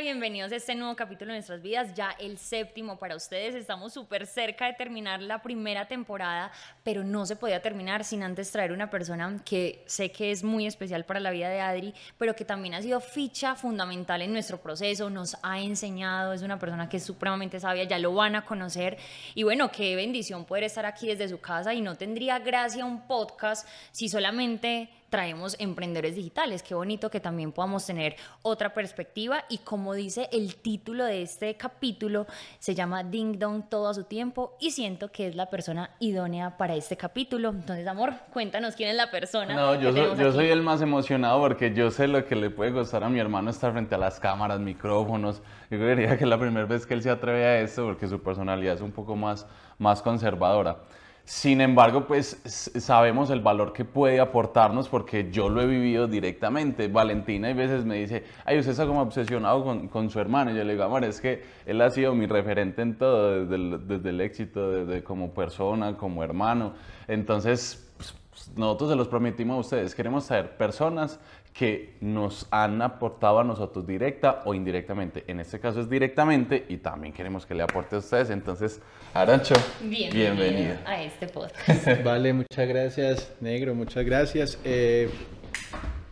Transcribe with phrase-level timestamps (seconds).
[0.00, 3.54] Bienvenidos a este nuevo capítulo de nuestras vidas, ya el séptimo para ustedes.
[3.54, 6.52] Estamos súper cerca de terminar la primera temporada,
[6.84, 10.66] pero no se podía terminar sin antes traer una persona que sé que es muy
[10.66, 14.60] especial para la vida de Adri, pero que también ha sido ficha fundamental en nuestro
[14.60, 18.44] proceso, nos ha enseñado, es una persona que es supremamente sabia, ya lo van a
[18.44, 18.98] conocer.
[19.34, 23.06] Y bueno, qué bendición poder estar aquí desde su casa y no tendría gracia un
[23.06, 26.62] podcast si solamente traemos emprendedores digitales.
[26.62, 31.56] Qué bonito que también podamos tener otra perspectiva y como dice el título de este
[31.56, 32.26] capítulo,
[32.58, 36.56] se llama Ding Dong todo a su tiempo y siento que es la persona idónea
[36.56, 37.50] para este capítulo.
[37.50, 39.54] Entonces, amor, cuéntanos quién es la persona.
[39.54, 42.72] No, yo, soy, yo soy el más emocionado porque yo sé lo que le puede
[42.72, 45.42] costar a mi hermano estar frente a las cámaras, micrófonos.
[45.70, 48.22] Yo creería que es la primera vez que él se atreve a esto porque su
[48.22, 49.46] personalidad es un poco más,
[49.78, 50.78] más conservadora.
[51.26, 56.86] Sin embargo, pues sabemos el valor que puede aportarnos porque yo lo he vivido directamente.
[56.86, 60.52] Valentina a veces me dice, ay, usted está como obsesionado con, su hermano.
[60.52, 63.56] Y yo le digo, amor, es que él ha sido mi referente en todo, desde
[63.56, 66.74] el, desde el éxito, desde como persona, como hermano.
[67.08, 71.18] Entonces, pues, nosotros se los prometimos a ustedes, queremos saber personas
[71.58, 75.24] que nos han aportado a nosotros directa o indirectamente.
[75.26, 78.28] En este caso es directamente y también queremos que le aporte a ustedes.
[78.28, 78.82] Entonces,
[79.14, 82.02] Arancho, bienvenido, a este podcast.
[82.04, 84.58] Vale, muchas gracias, Negro, muchas gracias.
[84.64, 85.08] Eh,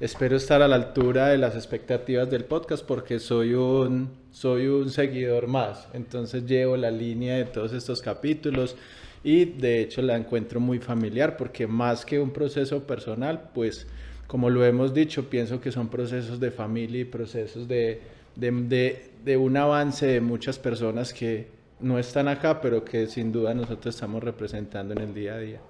[0.01, 4.89] espero estar a la altura de las expectativas del podcast porque soy un, soy un
[4.89, 5.89] seguidor más.
[5.93, 8.77] Entonces llevo la línea de todos estos capítulos
[9.23, 13.87] y de hecho la encuentro muy familiar porque más que un proceso personal, pues
[14.27, 18.03] como lo hemos dicho, pienso que son procesos de familia y procesos de,
[18.37, 21.49] de, de, un avance de muchas personas que
[21.81, 25.61] no están acá, pero que sin duda nosotros estamos representando en el día a día.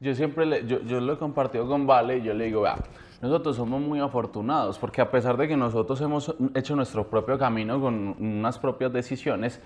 [0.00, 2.78] Yo siempre, le, yo, yo lo he compartido con Vale y yo le digo, vea,
[3.20, 7.80] nosotros somos muy afortunados porque a pesar de que nosotros hemos hecho nuestro propio camino
[7.80, 9.60] con unas propias decisiones,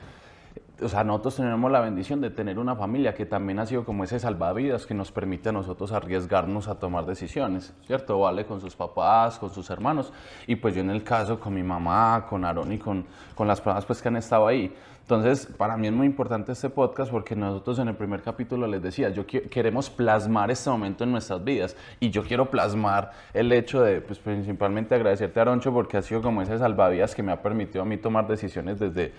[0.83, 4.03] o sea, nosotros tenemos la bendición de tener una familia que también ha sido como
[4.03, 8.19] ese salvavidas que nos permite a nosotros arriesgarnos a tomar decisiones, ¿cierto?
[8.19, 10.13] Vale, con sus papás, con sus hermanos,
[10.47, 13.61] y pues yo en el caso con mi mamá, con Aaron y con, con las
[13.61, 14.75] personas pues que han estado ahí.
[15.03, 18.83] Entonces, para mí es muy importante este podcast porque nosotros en el primer capítulo les
[18.83, 23.83] decía, yo queremos plasmar este momento en nuestras vidas y yo quiero plasmar el hecho
[23.83, 27.43] de, pues principalmente agradecerte a Aroncho porque ha sido como ese salvavidas que me ha
[27.43, 29.13] permitido a mí tomar decisiones desde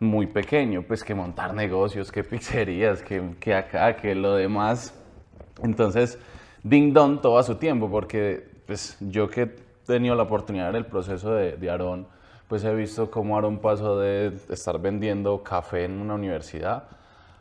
[0.00, 4.94] muy pequeño, pues que montar negocios, que pizzerías, que, que acá, que lo demás.
[5.62, 6.18] Entonces,
[6.62, 9.50] ding dong todo a su tiempo, porque pues yo que he
[9.86, 12.06] tenido la oportunidad en el proceso de, de Aarón,
[12.48, 16.84] pues he visto cómo Aarón pasó de estar vendiendo café en una universidad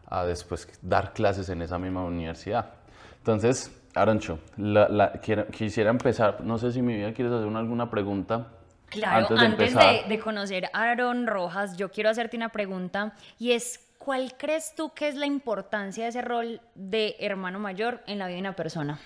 [0.08, 2.74] a después dar clases en esa misma universidad.
[3.20, 5.14] Entonces, Aroncho, la,
[5.52, 8.48] quisiera empezar, no sé si mi vida quieres hacer alguna pregunta
[8.90, 9.76] Claro, antes,
[10.08, 14.92] de, conocer a Aaron Rojas, yo quiero hacerte una pregunta y es, ¿cuál crees tú
[14.94, 18.56] que es la importancia de ese rol de hermano mayor en la vida de una
[18.56, 19.00] persona?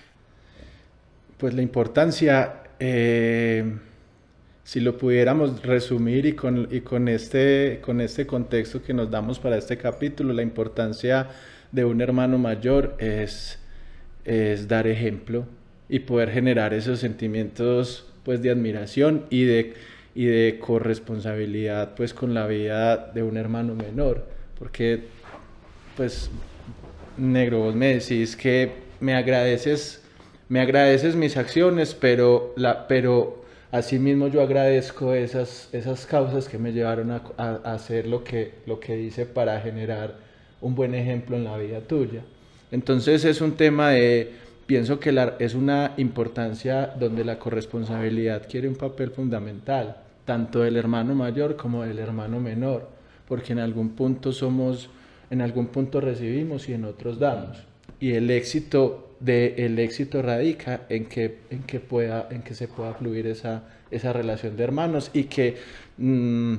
[1.38, 3.76] Pues la importancia, eh,
[4.62, 9.38] si lo pudiéramos resumir y con, y con, este, con este contexto que nos damos
[9.38, 11.28] para este capítulo, la importancia
[11.70, 13.58] de un hermano mayor es,
[14.24, 15.44] es dar ejemplo
[15.88, 19.74] y poder generar esos sentimientos pues de admiración y de,
[20.14, 24.26] y de corresponsabilidad pues con la vida de un hermano menor,
[24.58, 25.04] porque
[25.96, 26.30] pues
[27.16, 30.02] negro, vos me decís que me agradeces,
[30.48, 36.72] me agradeces mis acciones, pero, la, pero asimismo yo agradezco esas, esas causas que me
[36.72, 40.16] llevaron a, a, hacer lo que, lo que hice para generar
[40.60, 42.22] un buen ejemplo en la vida tuya.
[42.70, 44.32] Entonces es un tema de
[44.66, 50.76] pienso que la, es una importancia donde la corresponsabilidad quiere un papel fundamental, tanto del
[50.76, 52.88] hermano mayor como del hermano menor,
[53.28, 54.90] porque en algún punto somos,
[55.30, 57.64] en algún punto recibimos y en otros damos.
[58.00, 62.68] Y el éxito, de, el éxito radica en que, en, que pueda, en que se
[62.68, 65.56] pueda fluir esa, esa relación de hermanos y que...
[65.98, 66.56] Mm,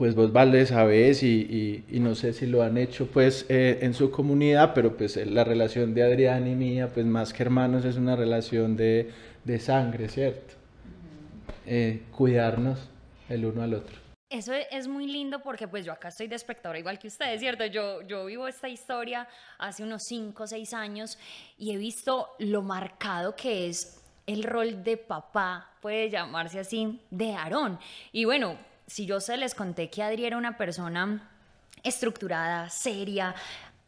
[0.00, 3.92] pues vos vale sabes y, y, no sé si lo han hecho pues eh, en
[3.92, 7.84] su comunidad, pero pues eh, la relación de Adrián y mía, pues más que hermanos
[7.84, 9.10] es una relación de,
[9.44, 10.54] de sangre, ¿cierto?
[11.66, 12.88] Eh, cuidarnos
[13.28, 13.94] el uno al otro.
[14.30, 17.66] Eso es muy lindo porque pues yo acá estoy de espectador igual que ustedes, ¿cierto?
[17.66, 21.18] Yo, yo vivo esta historia hace unos 5 o 6 años
[21.58, 27.34] y he visto lo marcado que es el rol de papá, puede llamarse así, de
[27.34, 27.78] Aarón.
[28.12, 31.30] Y bueno, si yo se les conté que Adri era una persona
[31.84, 33.36] estructurada, seria,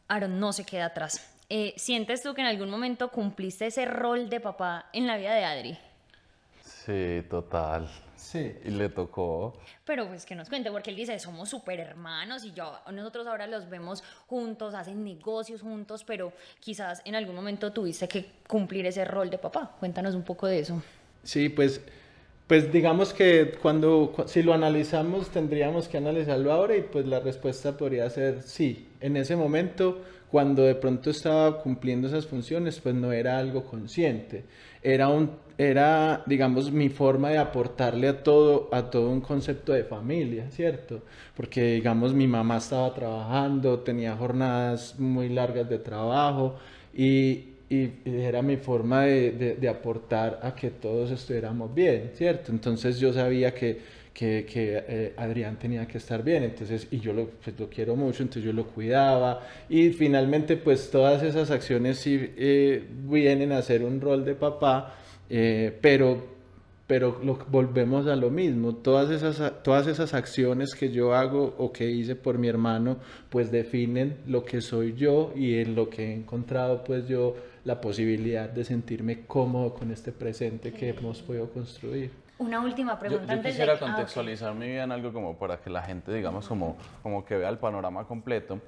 [0.06, 1.28] Aaron no se queda atrás.
[1.48, 5.34] Eh, ¿Sientes tú que en algún momento cumpliste ese rol de papá en la vida
[5.34, 5.78] de Adri?
[6.62, 7.90] Sí, total.
[8.14, 8.54] Sí.
[8.64, 9.58] Y le tocó.
[9.84, 13.48] Pero pues que nos cuente, porque él dice, somos súper hermanos y yo, nosotros ahora
[13.48, 19.04] los vemos juntos, hacen negocios juntos, pero quizás en algún momento tuviste que cumplir ese
[19.04, 19.74] rol de papá.
[19.80, 20.80] Cuéntanos un poco de eso.
[21.24, 21.80] Sí, pues,
[22.52, 27.18] pues digamos que cuando, cu- si lo analizamos, tendríamos que analizarlo ahora y pues la
[27.20, 28.88] respuesta podría ser sí.
[29.00, 34.44] En ese momento, cuando de pronto estaba cumpliendo esas funciones, pues no era algo consciente.
[34.82, 39.84] Era un, era, digamos, mi forma de aportarle a todo, a todo un concepto de
[39.84, 41.00] familia, ¿cierto?
[41.34, 46.56] Porque, digamos, mi mamá estaba trabajando, tenía jornadas muy largas de trabajo
[46.94, 52.52] y, y, era mi forma de, de- de aportar a que todos estuviéramos bien, ¿cierto?
[52.52, 53.80] Entonces yo sabía que,
[54.12, 57.96] que, que, eh, Adrián tenía que estar bien, entonces, y yo lo, pues, lo quiero
[57.96, 63.62] mucho, entonces yo lo cuidaba, y finalmente pues todas esas acciones sí eh, vienen a
[63.62, 64.94] ser un rol de papá,
[65.30, 66.30] eh, pero
[66.86, 71.72] pero lo, volvemos a lo mismo, todas esas, todas esas acciones que yo hago o
[71.72, 72.98] que hice por mi hermano,
[73.30, 77.80] pues definen lo que soy yo y en lo que he encontrado pues yo la
[77.80, 82.10] posibilidad de sentirme cómodo con este presente que hemos podido construir.
[82.38, 83.78] Una última pregunta yo antes quisiera de...
[83.78, 87.36] ah, contextualizar mi vida en algo como para que la gente, digamos, como, como que
[87.36, 88.60] vea el panorama completo.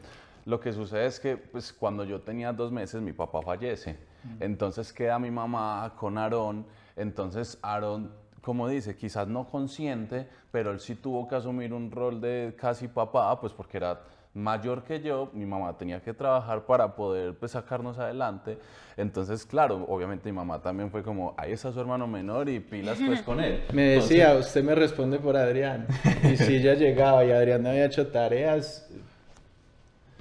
[0.44, 3.96] Lo que sucede es que pues, cuando yo tenía dos meses, mi papá fallece.
[4.41, 6.67] Entonces queda mi mamá con Aarón.
[6.96, 8.12] Entonces Aarón,
[8.43, 12.88] como dice, quizás no consciente, pero él sí tuvo que asumir un rol de casi
[12.88, 14.00] papá, pues porque era
[14.34, 18.58] mayor que yo, mi mamá tenía que trabajar para poder pues, sacarnos adelante.
[18.96, 22.98] Entonces, claro, obviamente mi mamá también fue como, ahí está su hermano menor y pilas
[23.04, 23.62] pues con él.
[23.72, 25.86] Me Entonces, decía, usted me responde por Adrián.
[26.25, 28.88] Y si ella llegaba y Adrián no había hecho tareas,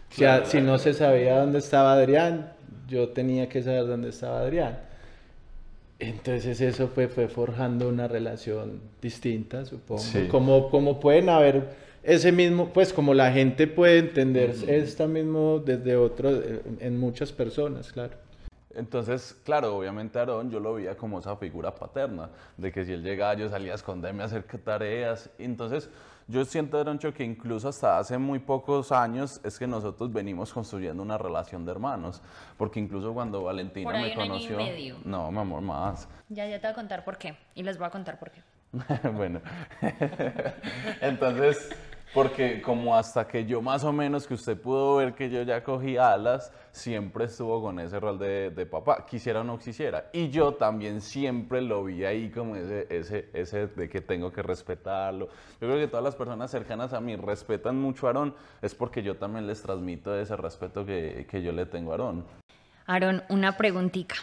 [0.09, 2.53] si, a- si no se sabía dónde estaba Adrián,
[2.87, 4.79] yo tenía que saber dónde estaba Adrián.
[5.99, 10.01] Entonces eso fue, fue forjando una relación distinta, supongo.
[10.01, 10.27] Sí.
[10.27, 11.69] Como, como pueden haber
[12.03, 17.31] ese mismo, pues como la gente puede entender esta mismo desde otro, en- en muchas
[17.31, 18.13] personas, claro.
[18.75, 23.03] Entonces, claro, obviamente Aarón yo lo veía como esa figura paterna, de que si él
[23.03, 25.29] llegaba yo salía a esconderme a hacer tareas.
[25.37, 25.89] Entonces,
[26.27, 31.03] yo siento, Aroncho, que incluso hasta hace muy pocos años es que nosotros venimos construyendo
[31.03, 32.21] una relación de hermanos,
[32.57, 34.57] porque incluso cuando Valentina Por ahí me un año y conoció...
[34.57, 34.95] medio.
[35.05, 36.07] No, mi amor, más.
[36.29, 37.35] Ya, ya te voy a contar por qué.
[37.55, 38.41] Y les voy a contar por qué.
[39.09, 39.39] bueno,
[41.01, 41.69] entonces,
[42.13, 45.63] porque como hasta que yo más o menos, que usted pudo ver que yo ya
[45.63, 50.09] cogí alas, siempre estuvo con ese rol de, de papá, quisiera o no quisiera.
[50.13, 54.43] Y yo también siempre lo vi ahí como ese, ese, ese de que tengo que
[54.43, 55.27] respetarlo.
[55.59, 59.01] Yo creo que todas las personas cercanas a mí respetan mucho a Aarón, es porque
[59.01, 62.25] yo también les transmito ese respeto que, que yo le tengo a Aarón.
[62.85, 64.15] Aaron, una preguntita.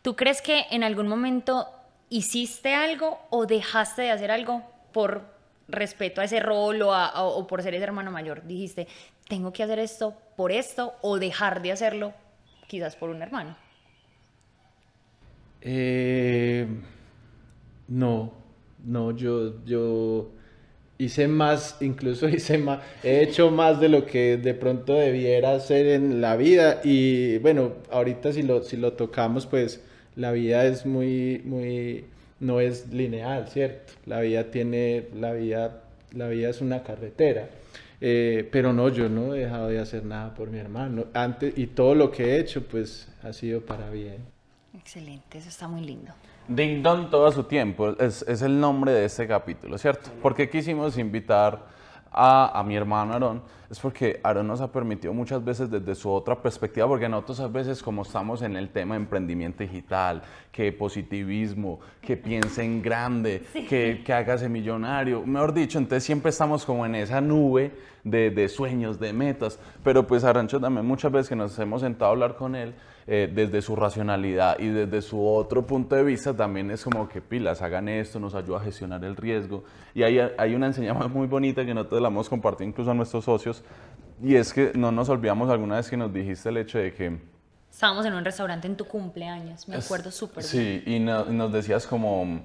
[0.00, 1.66] ¿Tú crees que en algún momento
[2.08, 4.62] hiciste algo o dejaste de hacer algo
[4.92, 5.33] por
[5.68, 8.46] respeto a ese rol o, por ser ese hermano mayor?
[8.46, 8.86] Dijiste,
[9.28, 12.12] tengo que hacer esto por esto o dejar de hacerlo
[12.66, 13.56] quizás por un hermano.
[15.60, 16.66] Eh,
[17.88, 18.32] no,
[18.84, 20.30] no, yo, yo
[20.98, 25.86] hice más, incluso hice más, he hecho más de lo que de pronto debiera hacer
[25.86, 29.82] en la vida y bueno, ahorita si lo, si lo tocamos, pues
[30.16, 32.04] la vida es muy, muy,
[32.40, 33.92] no es lineal, ¿cierto?
[34.06, 37.48] La vida tiene, la vida, la vida es una carretera.
[38.00, 41.06] Eh, pero no, yo no he dejado de hacer nada por mi hermano.
[41.14, 44.18] Antes, y todo lo que he hecho, pues ha sido para bien.
[44.76, 46.12] Excelente, eso está muy lindo.
[46.46, 50.10] Ding Dong todo a su tiempo es, es el nombre de este capítulo, ¿cierto?
[50.20, 51.73] ¿Por qué quisimos invitar
[52.14, 53.42] a, a mi hermano Aarón?
[53.70, 57.48] Es porque Aarón nos ha permitido muchas veces desde su otra perspectiva, porque nosotros a
[57.48, 63.44] veces como estamos en el tema de emprendimiento digital, que positivismo, que piense en grande,
[63.52, 67.72] que, que hágase millonario, mejor dicho, entonces siempre estamos como en esa nube
[68.04, 72.10] de, de sueños, de metas, pero pues Arancho también muchas veces que nos hemos sentado
[72.10, 72.74] a hablar con él,
[73.06, 77.20] eh, desde su racionalidad y desde su otro punto de vista también es como que
[77.20, 79.64] pilas, hagan esto, nos ayuda a gestionar el riesgo.
[79.94, 83.24] Y hay, hay una enseñanza muy bonita que nosotros la hemos compartido incluso a nuestros
[83.24, 83.62] socios
[84.22, 87.18] y es que no nos olvidamos alguna vez que nos dijiste el hecho de que...
[87.70, 90.46] Estábamos en un restaurante en tu cumpleaños, me acuerdo súper bien.
[90.46, 92.40] Sí, y, no- y nos decías como...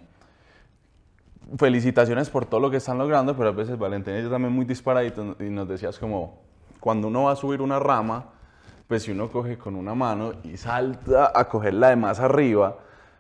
[1.58, 4.66] Felicitaciones por todo lo que están logrando, pero a veces Valentina y yo también muy
[4.66, 6.38] disparadito y nos decías como,
[6.80, 8.26] cuando uno va a subir una rama,
[8.90, 12.78] pues si uno coge con una mano y salta a cogerla de más arriba,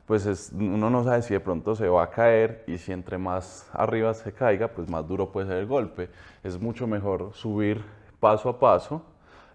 [0.07, 3.19] pues es- uno no sabe si de pronto se va a caer y si entre
[3.19, 6.09] más arriba se caiga, pues más duro puede ser el golpe.
[6.43, 7.83] Es mucho mejor subir
[8.19, 9.03] paso a paso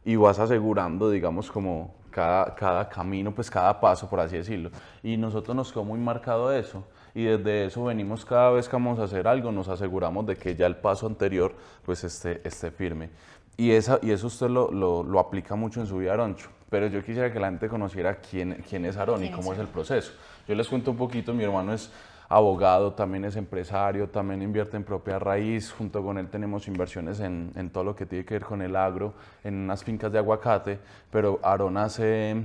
[0.05, 4.71] y vas asegurando, digamos, como cada, cada camino, pues cada paso, por así decirlo.
[5.03, 6.85] Y nosotros nos quedó muy marcado eso.
[7.17, 10.57] y desde eso venimos cada vez que vamos a hacer algo, nos aseguramos de que
[10.57, 11.55] ya el paso anterior
[11.85, 13.11] pues esté, esté firme.
[13.57, 16.49] Y, esa, y eso usted lo, lo, lo aplica mucho en su vida, Aroncho.
[16.71, 19.69] Pero yo quisiera que la gente conociera quién, quién es Aarón y cómo es el
[19.69, 20.13] proceso.
[20.49, 21.91] Yo les cuento un poquito, mi hermano es
[22.29, 27.53] abogado, también es empresario, también invierte en propia raíz, junto con él tenemos inversiones en,
[27.55, 30.81] en todo lo que tiene que ver con el agro, en unas fincas de aguacate,
[31.11, 32.43] pero Aarón hace,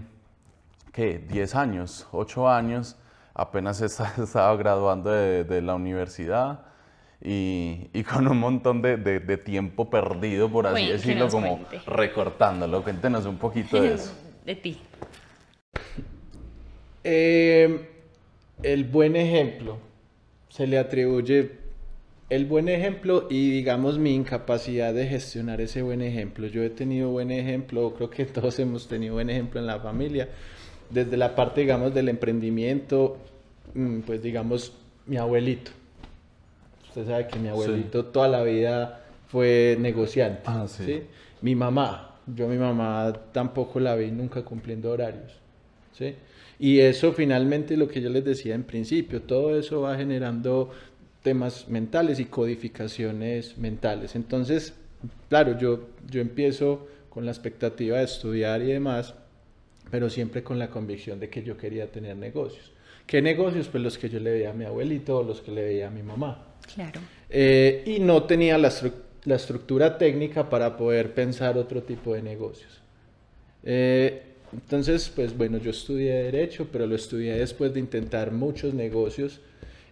[0.92, 1.18] ¿qué?
[1.18, 2.98] 10 años, 8 años,
[3.34, 6.60] apenas está, estaba graduando de, de la universidad,
[7.22, 11.82] y, y, con un montón de, de, de, tiempo perdido, por así decirlo, como cuente.
[11.86, 12.82] recortándolo.
[12.82, 14.14] Cuéntenos un poquito de eso.
[14.46, 14.78] de ti.
[17.04, 17.90] Eh,
[18.64, 19.78] el buen ejemplo
[20.48, 21.52] se le atribuye
[22.30, 26.48] el buen ejemplo y digamos mi incapacidad de gestionar ese buen ejemplo.
[26.48, 30.30] Yo he tenido buen ejemplo, creo que todos hemos tenido buen ejemplo en la familia,
[30.90, 33.18] desde la parte digamos del emprendimiento,
[33.74, 34.72] mm, pues digamos
[35.06, 35.72] mi abuelito
[36.90, 38.08] Usted sabe que mi abuelito sí.
[38.12, 40.42] toda la vida fue negociante.
[40.46, 40.86] Ah, sí.
[40.86, 41.02] ¿sí?
[41.42, 45.34] Mi mamá, yo mi mamá tampoco la vi nunca cumpliendo horarios.
[45.98, 46.16] ¿sí?
[46.58, 50.72] Y eso finalmente lo que yo les decía en principio, todo eso va generando
[51.22, 54.16] temas mentales y codificaciones mentales.
[54.16, 54.74] Entonces,
[55.30, 59.14] claro, yo, yo empiezo con la expectativa de estudiar y demás,
[59.92, 62.72] pero siempre con la convicción de que yo quería tener negocios.
[63.08, 63.68] ¿Qué negocios?
[63.70, 65.92] Pues los que yo le veía a mi abuelito o los que le veía a
[65.92, 66.49] mi mamá.
[66.74, 67.00] Claro.
[67.30, 68.74] Eh, y no tenía la,
[69.26, 72.82] la, estructura técnica para poder pensar otro tipo de negocios.
[73.64, 74.24] Eh,
[74.54, 79.42] entonces, pues bueno, yo estudié Derecho, pero lo estudié después de intentar muchos negocios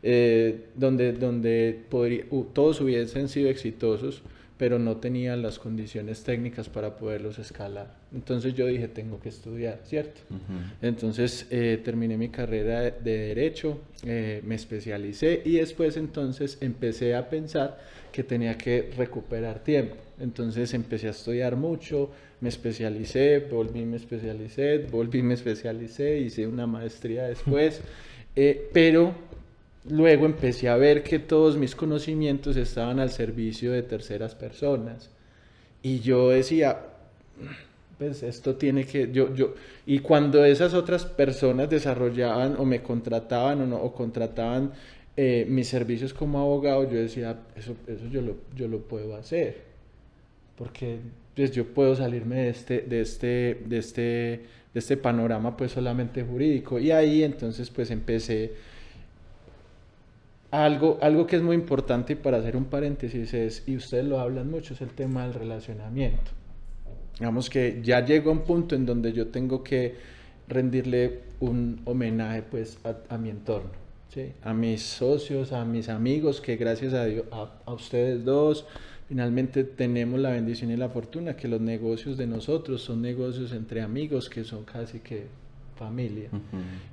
[0.04, 4.22] eh, donde, donde podría, uh, todos hubiesen sido exitosos,
[4.58, 7.96] pero no tenía las condiciones técnicas para poderlos escalar.
[8.14, 10.22] Entonces yo dije, tengo que estudiar, ¿cierto?
[10.30, 10.88] Uh -huh.
[10.88, 17.16] Entonces eh, terminé mi carrera de, de Derecho, eh, me especialicé y después entonces empecé
[17.16, 17.80] a pensar
[18.12, 19.96] que tenía que recuperar tiempo.
[20.20, 22.10] Entonces empecé a estudiar mucho,
[22.42, 27.82] me especialicé, volví, me especialicé, volví, me especialicé, hice una maestría después,
[28.36, 29.14] eh, pero
[29.90, 35.10] luego empecé a ver que todos mis conocimientos estaban al servicio de terceras personas.
[35.82, 36.82] Y yo decía,
[37.98, 43.62] pues esto tiene que, yo, yo, y cuando esas otras personas desarrollaban o me contrataban
[43.62, 44.72] o, no, o contrataban
[45.16, 49.64] eh, mis servicios como abogado, yo decía, eso, eso yo, lo, yo lo puedo hacer,
[50.58, 51.00] porque
[51.36, 56.24] pues yo puedo salirme de este, de este, de este, de este panorama pues solamente
[56.24, 56.80] jurídico.
[56.80, 58.54] Y ahí entonces pues empecé
[60.52, 64.20] algo, algo que es muy importante y para hacer un paréntesis es, y ustedes lo
[64.20, 66.32] hablan mucho, es el tema del relacionamiento.
[67.20, 69.96] Digamos que ya llegó un punto en donde yo tengo que
[70.48, 73.72] rendirle un homenaje pues a, a mi entorno,
[74.14, 74.32] ¿sí?
[74.44, 78.66] a mis socios, a mis amigos, que gracias a, Dios, a, a ustedes dos,
[79.10, 83.82] finalmente tenemos la bendición y la fortuna que los negocios de nosotros son negocios entre
[83.82, 85.26] amigos que son casi que
[85.76, 86.30] familia.
[86.32, 86.42] Uh -huh.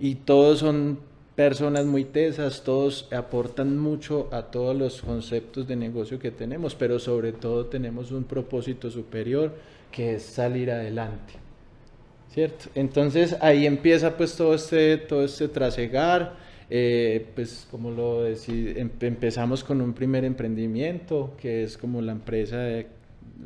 [0.00, 0.98] Y todos son
[1.34, 6.98] personas muy tesas, todos aportan mucho a todos los conceptos de negocio que tenemos, pero
[6.98, 9.52] sobre todo tenemos un propósito superior
[9.90, 11.34] que es salir adelante.
[12.30, 12.66] ¿Cierto?
[12.74, 16.34] Entonces ahí empieza pues todo este, todo este trasegar,
[16.68, 22.10] eh, pues como lo decía, em empezamos con un primer emprendimiento que es como la
[22.10, 22.88] empresa, de,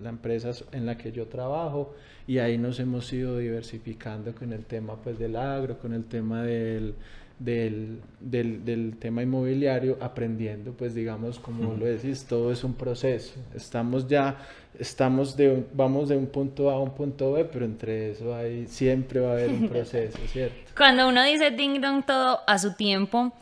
[0.02, 1.95] la empresa en la que yo trabajo
[2.26, 6.42] y ahí nos hemos ido diversificando con el tema pues del agro, con el tema
[6.42, 6.95] del,
[7.38, 13.35] del, del, del, tema inmobiliario, aprendiendo, pues digamos, como lo decís, todo es un proceso.
[13.54, 14.38] Estamos ya,
[14.78, 18.66] estamos de, vamos de un punto A a un punto B, pero entre eso hay,
[18.66, 20.57] siempre va a haber un proceso, ¿cierto?
[20.76, 23.33] Cuando uno dice ding dong todo a su tiempo,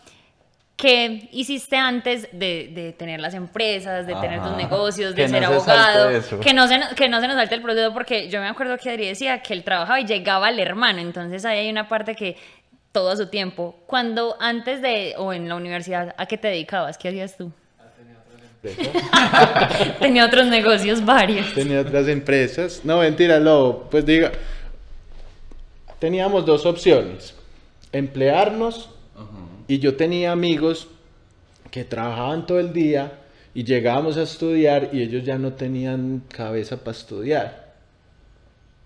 [0.76, 4.22] ¿qué hiciste antes de, de tener las empresas, de Ajá.
[4.22, 6.10] tener tus negocios, de ser no abogado?
[6.40, 8.90] Que no, se, que no se nos salte el proceso, porque yo me acuerdo que
[8.90, 12.36] Adri decía que él trabajaba y llegaba al hermano, entonces ahí hay una parte que
[12.96, 13.76] todo a su tiempo.
[13.84, 16.96] Cuando antes de, o en la universidad, ¿a qué te dedicabas?
[16.96, 17.52] ¿Qué hacías tú?
[20.00, 21.52] Tenía otros negocios varios.
[21.52, 22.80] Tenía otras empresas.
[22.84, 24.32] No, mentira, lo, pues diga,
[25.98, 27.34] teníamos dos opciones.
[27.92, 29.64] Emplearnos uh -huh.
[29.68, 30.88] y yo tenía amigos
[31.70, 33.12] que trabajaban todo el día
[33.52, 37.65] y llegábamos a estudiar y ellos ya no tenían cabeza para estudiar.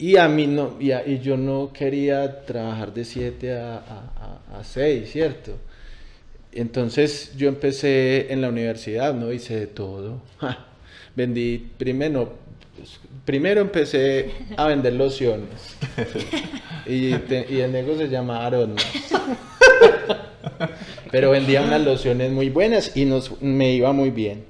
[0.00, 4.58] Y a mí no, y, a, y yo no quería trabajar de 7 a, a,
[4.58, 5.58] a 6, ¿cierto?
[6.52, 9.30] Entonces yo empecé en la universidad, ¿no?
[9.30, 10.22] Hice de todo.
[11.14, 12.32] Vendí, primero,
[12.76, 15.76] pues, primero empecé a vender lociones.
[16.86, 18.86] y, te, y, el negocio se llama Aromas.
[21.10, 24.44] Pero vendía unas lociones muy buenas y nos, me iba muy bien.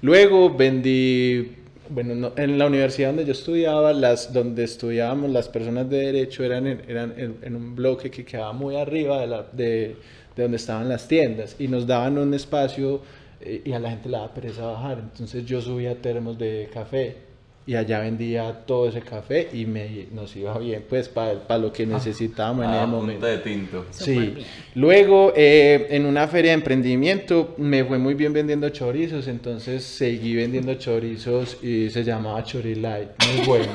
[0.00, 1.56] Luego vendí,
[1.92, 6.66] bueno, en la universidad donde yo estudiaba, las, donde estudiábamos las personas de derecho eran
[6.66, 9.96] en, eran en, un bloque que quedaba muy arriba de, la, de,
[10.36, 13.02] de donde estaban las tiendas y nos daban un espacio
[13.40, 14.98] eh, y a la gente le daba pereza bajar.
[14.98, 17.31] Entonces yo subía termos de café
[17.64, 21.84] y allá vendía todo ese café y me, nos iba bien, pues para lo que
[21.84, 21.86] ah.
[21.86, 23.26] necesitábamos en ese momento.
[23.26, 23.86] de tinto.
[23.90, 24.44] Sí.
[24.74, 30.34] Luego, eh, en una feria de emprendimiento, me fue muy bien vendiendo chorizos, entonces seguí
[30.34, 33.14] vendiendo chorizos y se llamaba Chorilite.
[33.36, 33.72] Muy bueno.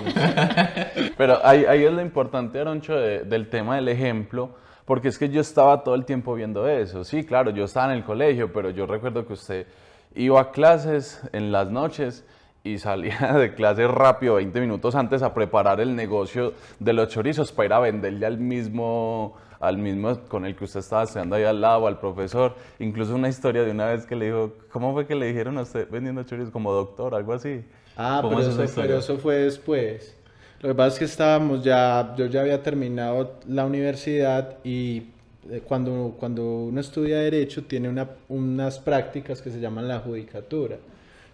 [1.18, 4.56] Pero ahí, ahí, es lo importante, Aroncho, del tema del ejemplo.
[4.88, 7.04] Porque es que yo estaba todo el tiempo viendo eso.
[7.04, 9.68] Sí, claro, yo estaba en el colegio, pero yo recuerdo que usted
[10.16, 12.24] iba a clases en las noches
[12.68, 17.52] y salía de clase rápido 20 minutos antes a preparar el negocio de los chorizos
[17.52, 21.44] para ir a venderle al mismo, al mismo con el que usted estaba estudiando ahí
[21.44, 22.56] al lado, al profesor.
[22.80, 25.62] Incluso una historia de una vez que le dijo, ¿cómo fue que le dijeron a
[25.62, 27.64] usted vendiendo chorizos como doctor, algo así?
[27.96, 30.16] Ah, pero eso, pero eso, fue después.
[30.62, 35.08] Lo que pasa es que estábamos ya, yo ya había terminado la universidad y
[35.50, 40.78] eh, cuando, cuando uno estudia derecho tiene una, unas prácticas que se llaman la judicatura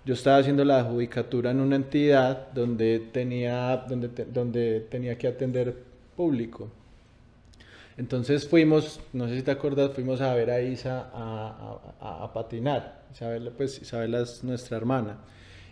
[0.05, 5.75] yo estaba haciendo la judicatura en una entidad donde tenía, donde, donde tenía que atender
[6.15, 6.69] público.
[7.97, 12.33] Entonces fuimos, no sé si te acuerdas, fuimos a ver a Isa a, a, a
[12.33, 13.03] patinar.
[13.13, 15.17] Isabela, pues Isabela es nuestra hermana.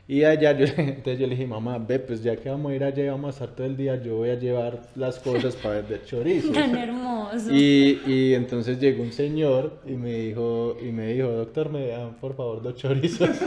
[0.08, 2.84] Y allá yo, entonces yo le dije, mamá, ve, pues ya que vamos a ir
[2.84, 6.04] allá, vamos a estar todo el día, yo voy a llevar las cosas para vender
[6.06, 6.52] chorizos.
[6.54, 7.52] Tan hermoso.
[7.52, 12.16] Y, y, entonces llegó un señor y me dijo, y me dijo, doctor, me dan
[12.16, 13.30] por favor dos chorizos.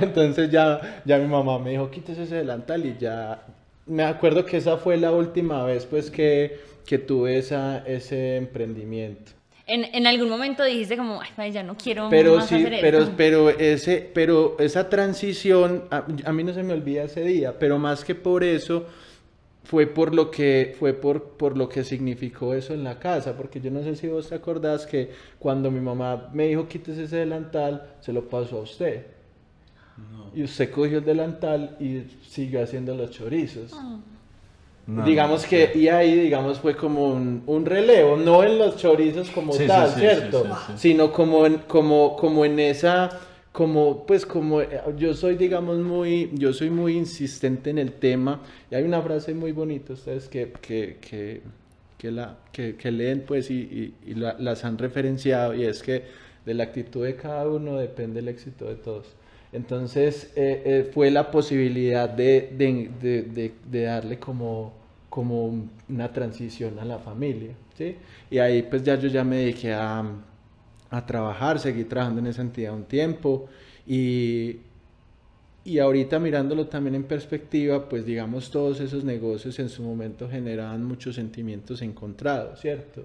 [0.00, 3.42] Entonces ya, ya mi mamá me dijo, quítese ese delantal y ya...
[3.86, 9.32] Me acuerdo que esa fue la última vez pues que, que tuve esa, ese emprendimiento.
[9.72, 12.98] En, en, algún momento dijiste como, ay, ya no quiero pero más sí, hacer pero,
[12.98, 13.14] esto.
[13.16, 17.78] Pero, ese, pero esa transición, a, a, mí no se me olvida ese día, pero
[17.78, 18.86] más que por eso,
[19.64, 23.60] fue por lo que, fue por, por lo que significó eso en la casa, porque
[23.60, 27.16] yo no sé si vos te acordás que cuando mi mamá me dijo quítese ese
[27.16, 29.06] delantal, se lo pasó a usted.
[30.34, 33.72] Y usted cogió el delantal y siguió haciendo los chorizos.
[34.84, 39.56] Digamos que, y ahí, digamos, fue como un, un, relevo, no en los chorizos como
[39.56, 40.44] tal, ¿cierto?
[40.76, 43.08] Sino como en, como, como en esa,
[43.52, 44.60] como, pues como,
[44.96, 48.40] yo soy, digamos, muy, yo soy muy insistente en el tema,
[48.72, 51.42] y hay una frase muy bonita, ustedes que, que, que,
[51.96, 56.02] que la, que, que, leen, pues, y, y, las han referenciado, y es que
[56.44, 59.06] de la actitud de cada uno depende el éxito de todos.
[59.52, 64.72] Entonces eh, eh, fue la posibilidad de, darle como,
[65.88, 67.52] una transición a la familia.
[67.76, 67.96] ¿sí?
[68.30, 70.04] Y ahí pues ya yo ya me dediqué a,
[70.90, 73.48] a trabajar, seguí trabajando en esa entidad un tiempo
[73.86, 74.56] y,
[75.64, 80.84] y ahorita mirándolo también en perspectiva, pues digamos todos esos negocios en su momento generaban
[80.84, 83.04] muchos sentimientos encontrados, ¿cierto?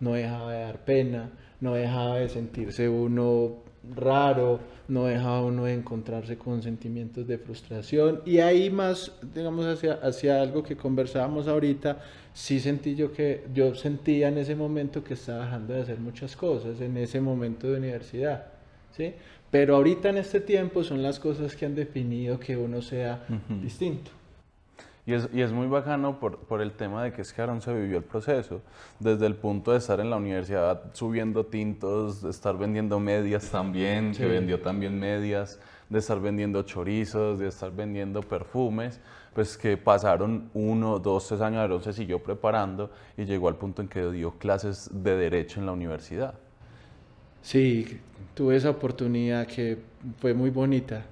[0.00, 1.30] No dejaba de dar pena,
[1.60, 8.22] no dejaba de sentirse uno raro, no dejaba uno de encontrarse con sentimientos de frustración
[8.24, 11.98] y ahí más, digamos, hacia, hacia algo que conversábamos ahorita,
[12.32, 16.36] sí sentí yo que, yo sentía en ese momento que estaba dejando de hacer muchas
[16.36, 18.46] cosas, en ese momento de universidad,
[18.96, 19.14] ¿sí?
[19.50, 23.24] Pero ahorita en este tiempo son las cosas que han definido que uno sea
[23.62, 24.10] distinto.
[25.08, 27.62] Y es, y es, muy bacano por, por, el tema de que es que Aaron
[27.62, 28.60] se vivió el proceso,
[29.00, 34.14] desde el punto de estar en la universidad subiendo tintos, de estar vendiendo medias también,
[34.14, 34.20] sí.
[34.20, 39.00] que vendió también medias, de estar vendiendo chorizos, de estar vendiendo perfumes,
[39.32, 43.80] pues que pasaron uno, dos, tres años, Aaron se siguió preparando y llegó al punto
[43.80, 46.34] en que dio clases de derecho en la universidad.
[47.40, 47.98] Sí,
[48.34, 49.78] tuve esa oportunidad que
[50.20, 51.06] fue muy bonita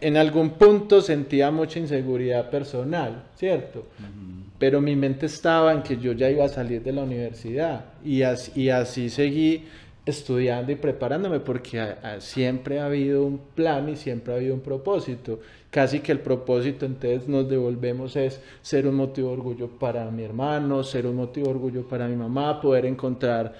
[0.00, 3.80] en algún punto sentía mucha inseguridad personal, ¿cierto?
[3.80, 4.44] Uh -huh.
[4.58, 8.22] Pero mi mente estaba en que yo ya iba a salir de la universidad y
[8.22, 9.64] así, y así seguí
[10.06, 14.54] estudiando y preparándome porque a, a, siempre ha habido un plan y siempre ha habido
[14.54, 15.40] un propósito.
[15.70, 20.22] Casi que el propósito entonces nos devolvemos es ser un motivo de orgullo para mi
[20.22, 23.54] hermano, ser un motivo de orgullo para mi mamá, poder encontrar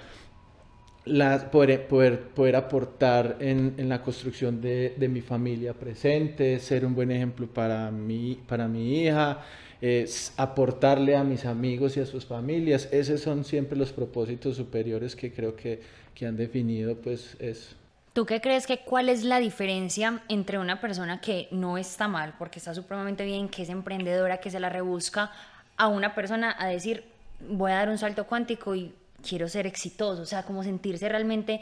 [1.05, 6.85] la, poder, poder, poder aportar en, en la construcción de, de, mi familia presente, ser
[6.85, 9.41] un buen ejemplo para mi, para mi hija,
[9.81, 12.89] es aportarle a mis amigos y a sus familias.
[12.91, 15.81] Esos son siempre los propósitos superiores que creo que,
[16.15, 17.75] que han definido pues eso.
[18.13, 22.33] ¿Tú qué crees que cuál es la diferencia entre una persona que no está mal,
[22.39, 25.31] porque está supremamente bien, que es emprendedora, que se la rebusca,
[25.77, 27.03] a una persona a decir,
[27.41, 28.93] voy a dar un salto cuántico y
[29.27, 31.61] quiero ser exitoso, o sea, como sentirse realmente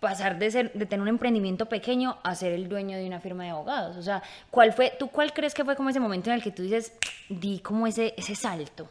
[0.00, 3.44] pasar de, ser, de tener un emprendimiento pequeño a ser el dueño de una firma
[3.44, 3.96] de abogados?
[3.96, 6.50] O sea, ¿cuál fue, ¿tú cuál crees que fue como ese momento en el que
[6.50, 6.92] tú dices,
[7.28, 8.88] di como ese, ese salto?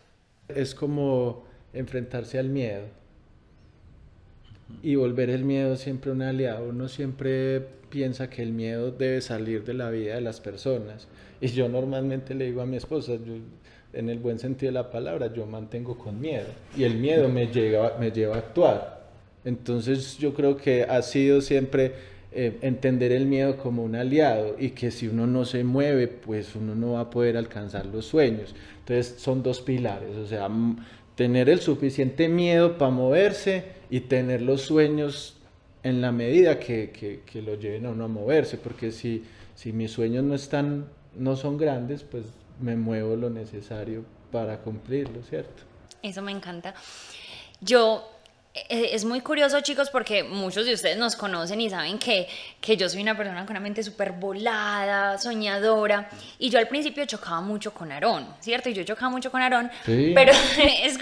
[0.48, 2.86] Es como enfrentarse al miedo
[4.82, 6.70] y volver el miedo siempre un aliado.
[6.70, 11.10] Uno siempre piensa que el miedo debe salir de la vida de las personas.
[11.42, 13.14] Y yo normalmente le digo a mi esposa,
[13.94, 16.48] en el buen sentido de la palabra, yo mantengo con miedo.
[16.78, 19.02] Y el miedo me, llega, me lleva a actuar.
[19.44, 21.94] Entonces yo creo que ha sido siempre
[22.32, 26.56] eh, entender el miedo como un aliado y que si uno no se mueve, pues
[26.56, 28.56] uno no va a poder alcanzar los sueños.
[28.80, 30.50] Entonces son dos pilares, o sea,
[31.16, 35.38] tener el suficiente miedo para moverse y tener los sueños
[35.84, 39.24] en la medida que, que, que, lo lleven a uno a moverse, porque si,
[39.56, 40.86] si mis sueños no están,
[41.18, 42.24] no son grandes, pues
[42.62, 45.64] me muevo lo necesario para cumplirlo, ¿cierto?
[46.02, 46.74] Eso me encanta.
[47.60, 48.08] Yo
[48.54, 52.28] e-, es muy curioso, chicos, porque muchos de ustedes nos conocen y saben que,
[52.60, 56.10] que yo soy una persona con una mente súper volada, soñadora.
[56.38, 58.70] Y yo al principio chocaba mucho con Aarón, ¿cierto?
[58.70, 60.34] Y yo chocaba mucho con Aarón, pero
[60.84, 60.98] es,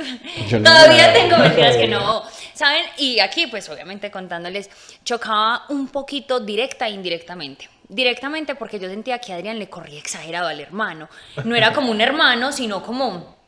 [0.50, 2.84] todavía tengo mentiras que no, ¿saben?
[2.98, 4.70] Y aquí, pues obviamente contándoles,
[5.04, 7.79] chocaba un poquito directa e indirectamente.
[7.90, 11.10] Directamente porque yo sentía que Adrián le corría exagerado al hermano.
[11.44, 13.40] No era como un hermano, sino como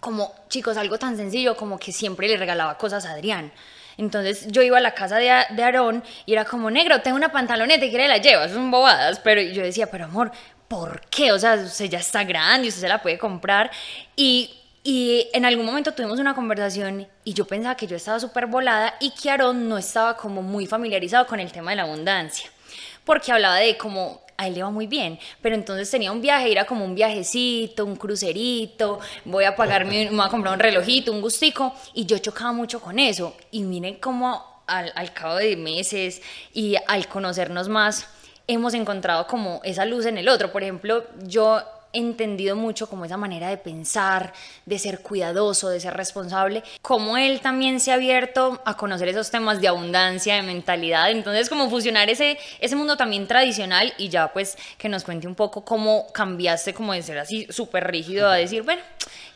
[0.00, 3.52] como, chicos, algo tan sencillo como que siempre le regalaba cosas a Adrián.
[3.96, 7.32] Entonces yo iba a la casa de, de Aarón y era como, negro, tengo una
[7.32, 9.18] pantaloneta y quiere la lleva, son bobadas.
[9.20, 10.30] Pero yo decía, pero amor,
[10.68, 11.32] ¿por qué?
[11.32, 13.70] O sea, usted ya está grande y usted se la puede comprar.
[14.14, 18.46] Y, y en algún momento tuvimos una conversación y yo pensaba que yo estaba súper
[18.46, 22.50] volada y que Aarón no estaba como muy familiarizado con el tema de la abundancia.
[23.08, 26.52] Porque hablaba de como a él le va muy bien, pero entonces tenía un viaje,
[26.52, 31.10] era como un viajecito, un crucerito, voy a pagarme, me voy a comprar un relojito,
[31.10, 33.34] un gustico, y yo chocaba mucho con eso.
[33.50, 36.20] Y miren cómo al, al cabo de meses
[36.52, 38.06] y al conocernos más,
[38.46, 40.52] hemos encontrado como esa luz en el otro.
[40.52, 44.32] Por ejemplo, yo entendido mucho como esa manera de pensar,
[44.66, 49.30] de ser cuidadoso, de ser responsable, como él también se ha abierto a conocer esos
[49.30, 54.32] temas de abundancia, de mentalidad, entonces como fusionar ese, ese mundo también tradicional y ya
[54.32, 58.34] pues que nos cuente un poco cómo cambiaste como de ser así súper rígido a
[58.34, 58.82] decir, bueno,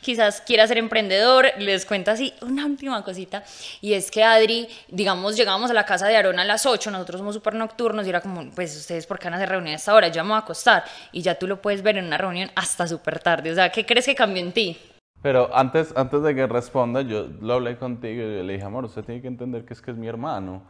[0.01, 3.43] quizás quiera ser emprendedor, les cuento así una última cosita,
[3.81, 7.19] y es que Adri, digamos, llegábamos a la casa de Aaron a las 8, nosotros
[7.19, 9.77] somos súper nocturnos y era como, pues ustedes por qué van a hacer reunión a
[9.77, 12.42] esta hora, ya vamos a acostar, y ya tú lo puedes ver en una reunión
[12.55, 13.51] hasta súper tarde.
[13.51, 14.77] O sea, ¿qué crees que cambió en ti?
[15.21, 19.03] Pero antes, antes de que responda, yo lo hablé contigo y le dije, amor, usted
[19.05, 20.63] tiene que entender que es que es mi hermano.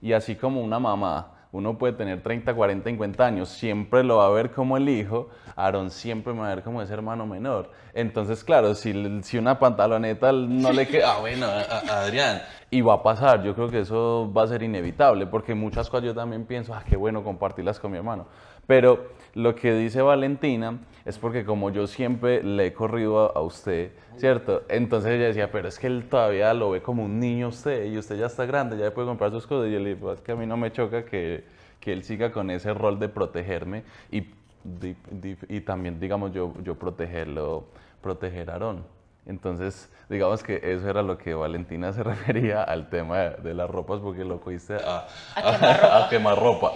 [0.00, 4.26] Y así como una mamá, uno puede tener 30, 40, 50 años, siempre lo va
[4.26, 7.70] a ver como el hijo, Aaron siempre me va a ver como ese hermano menor.
[7.94, 11.46] Entonces, claro, si, si una pantaloneta no le queda, ah, bueno,
[11.90, 15.88] Adrián, y va a pasar, yo creo que eso va a ser inevitable, porque muchas
[15.88, 18.26] cosas yo también pienso, ah, qué bueno compartirlas con mi hermano.
[18.66, 23.90] Pero lo que dice Valentina es porque como yo siempre le he corrido a, usted,
[24.16, 24.62] ¿cierto?
[24.70, 27.98] Entonces ella decía, pero es que él todavía lo ve como un niño usted y
[27.98, 29.68] usted ya está grande, ya puede comprar sus cosas.
[29.68, 31.44] Y yo le digo, es que a mí no me choca que,
[31.80, 34.24] que él siga con ese rol de protegerme y,
[35.50, 37.66] y, también, digamos, yo, yo protegerlo,
[38.00, 38.95] proteger a Aarón.
[39.26, 44.00] Entonces, digamos que eso era lo que Valentina se refería al tema de, las ropas,
[44.00, 46.72] porque lo cogiste a, a, quemar ropa.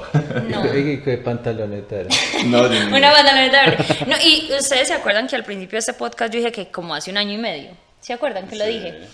[0.48, 0.62] No.
[0.72, 2.08] ¿Qué pantaloneta era?
[2.46, 3.84] No, Una pantaloneta verde.
[4.06, 6.94] No, y ustedes se acuerdan que al principio de este podcast yo dije que como
[6.94, 7.70] hace un año y medio.
[8.00, 9.06] ¿Se acuerdan que lo dije?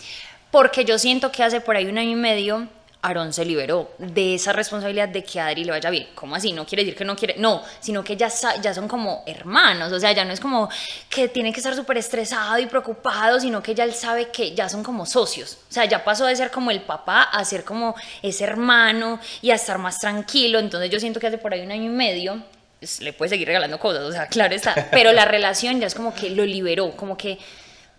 [0.51, 2.69] Porque yo siento que hace por ahí un año y medio
[3.07, 6.09] Aarón se liberó de esa responsabilidad de que a Adri le vaya bien.
[6.15, 6.53] ¿Cómo así?
[6.53, 8.29] No quiere decir que no quiere, no, sino que ya,
[8.61, 10.69] ya son como hermanos, o sea, ya no es como
[11.09, 14.69] que tiene que estar súper estresado y preocupado, sino que ya él sabe que ya
[14.69, 15.59] son como socios.
[15.69, 19.51] O sea, ya pasó de ser como el papá a ser como ese hermano y
[19.51, 20.59] a estar más tranquilo.
[20.59, 22.43] Entonces yo siento que hace por ahí un año y medio
[23.01, 26.15] le puede seguir regalando cosas, o sea, claro está, pero la relación ya es como
[26.15, 27.39] que lo liberó, como que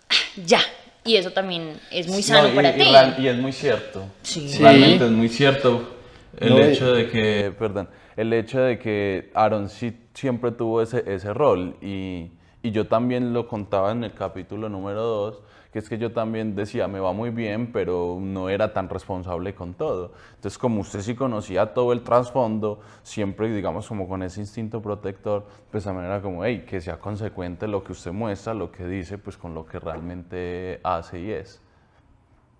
[0.08, 0.60] ah, ya,
[1.08, 2.82] y eso también es muy sano para ti.
[3.18, 4.04] Y, es muy cierto.
[4.22, 4.54] Sí.
[4.60, 5.96] Realmente es muy cierto
[6.38, 11.32] el hecho de que, perdón, el hecho de que Aaron sí siempre tuvo ese, ese
[11.32, 12.30] rol y,
[12.62, 15.42] y yo también lo contaba en el capítulo número 2
[15.72, 19.54] que es que yo también decía, me va muy bien, pero no era tan responsable
[19.54, 20.12] con todo.
[20.36, 25.44] Entonces, como usted sí conocía todo el trasfondo, siempre, digamos, como con ese instinto protector,
[25.70, 29.18] pues también era como, hey, que sea consecuente lo que usted muestra, lo que dice,
[29.18, 31.60] pues con lo que realmente hace y es.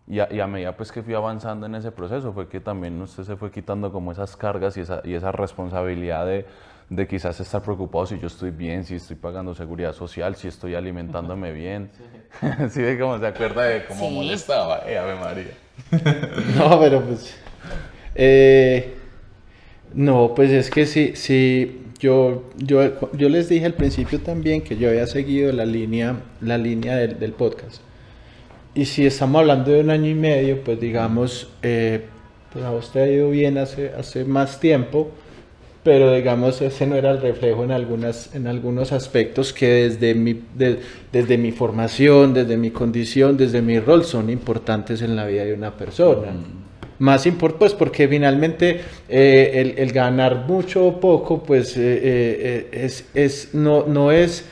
[0.07, 3.01] Y a, y a, medida pues que fui avanzando en ese proceso fue que también
[3.03, 6.47] usted se fue quitando como esas cargas y esa, y esa responsabilidad de
[6.91, 10.75] de quizás estar preocupado si yo estoy bien, si estoy pagando seguridad social, si estoy
[10.75, 11.91] alimentándome bien.
[12.71, 15.53] Sí, de cómo se acuerda de cómo molestaba, eh, Ave María.
[16.57, 17.35] no, pero pues...
[18.15, 18.95] Eh,
[19.95, 24.77] No, pues es que sí, sí, yo, yo, yo les dije al principio también que
[24.77, 27.81] yo había seguido la línea, la línea del, del podcast.
[28.75, 32.05] Y si estamos hablando de un año y medio, pues digamos, eh,
[32.53, 35.11] pues a usted ha ido bien hace, hace más tiempo,
[35.89, 40.39] pero digamos ese no era el reflejo en, algunas, en algunos aspectos que desde mi,
[40.55, 45.47] de, desde mi formación, desde mi condición, desde mi rol son importantes en la vida
[45.47, 46.27] de una persona.
[46.99, 52.69] Más importante, pues porque finalmente eh, el, el, ganar mucho o poco, pues eh, eh,
[52.71, 54.45] es, es, no, no es,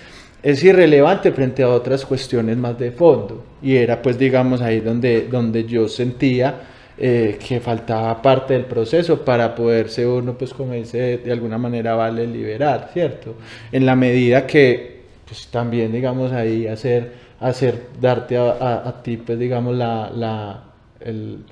[0.42, 3.44] es irrelevante frente a otras cuestiones más de fondo.
[3.62, 6.62] Y era pues digamos ahí donde, donde yo sentía
[6.98, 11.94] eh, que faltaba parte del proceso para poderse uno, pues como dice, de alguna manera
[11.94, 13.34] vale liberar, ¿cierto?
[13.70, 19.38] En la medida que, pues también, digamos, ahí hacer, hacer darte a, a, ti, pues
[19.38, 20.64] digamos, la, la,
[21.00, 21.44] el,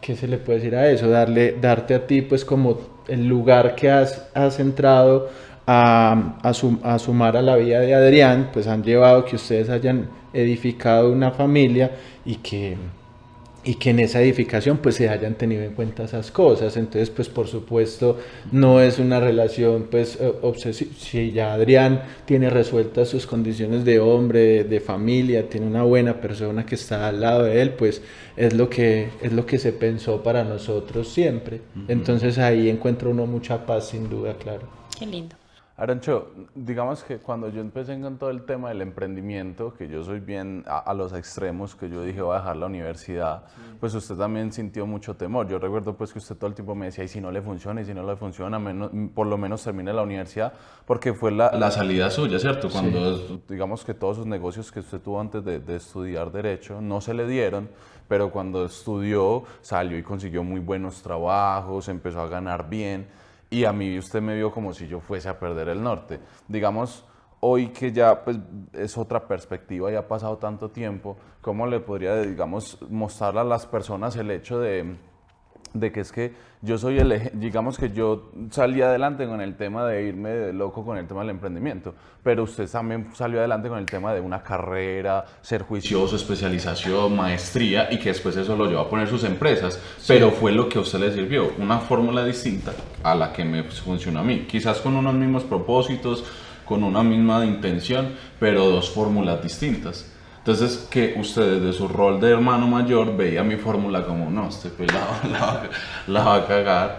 [0.00, 1.08] ¿qué se le puede decir a eso?
[1.08, 5.28] Darle, darte a ti, pues como el lugar que has, has entrado
[5.68, 11.12] a, a sumar a la vida de Adrián, pues han llevado que ustedes hayan edificado
[11.12, 11.92] una familia
[12.24, 12.76] y que
[13.68, 16.74] y que en esa edificación pues se hayan tenido en cuenta esas cosas.
[16.78, 18.16] Entonces pues por supuesto
[18.50, 20.90] no es una relación pues obsesiva.
[20.96, 26.18] Si ya Adrián tiene resueltas sus condiciones de hombre, de, de, familia, tiene una buena
[26.18, 28.00] persona que está al lado de él, pues
[28.38, 31.56] es lo que, es lo que se pensó para nosotros siempre.
[31.56, 31.84] Uh -huh.
[31.88, 34.66] Entonces ahí encuentra uno mucha paz sin duda, claro.
[34.98, 35.36] Qué lindo.
[35.80, 40.18] Arancho, digamos que cuando yo empecé con todo el tema del emprendimiento, que yo soy
[40.18, 43.62] bien a, a los extremos, que yo dije voy a dejar la universidad, sí.
[43.78, 45.46] pues usted también sintió mucho temor.
[45.46, 47.80] Yo recuerdo pues que usted todo el tiempo me decía, y si no le funciona,
[47.80, 50.52] y si no le funciona, menos, por lo menos termine la universidad,
[50.84, 52.68] porque fue la, la salida suya, ¿cierto?
[52.70, 53.42] Cuando sí.
[53.48, 57.14] digamos que todos sus negocios que usted tuvo antes de, de estudiar Derecho no se
[57.14, 57.68] le dieron,
[58.08, 63.06] pero cuando estudió salió y consiguió muy buenos trabajos, empezó a ganar bien
[63.50, 66.20] y a mí usted me vio como si yo fuese a perder el norte.
[66.48, 67.04] Digamos,
[67.40, 68.38] hoy que ya pues,
[68.72, 73.66] es otra perspectiva y ha pasado tanto tiempo, ¿cómo le podría, digamos, mostrar a las
[73.66, 74.96] personas el hecho de,
[75.74, 79.86] de que es que yo soy el, digamos que yo salí adelante con el tema
[79.86, 83.78] de irme de loco con el tema del emprendimiento, pero usted también salió adelante con
[83.78, 88.80] el tema de una carrera, ser juicioso, especialización, maestría y que después eso lo llevó
[88.80, 90.04] a poner sus empresas, sí.
[90.08, 92.72] pero fue lo que a usted le sirvió, una fórmula distinta
[93.04, 96.24] a la que me funcionó a mí, quizás con unos mismos propósitos,
[96.64, 100.12] con una misma intención, pero dos fórmulas distintas.
[100.48, 104.70] Entonces, que usted desde su rol de hermano mayor veía mi fórmula como, no, este
[104.70, 105.68] pelado la,
[106.06, 106.98] la, va a cagar.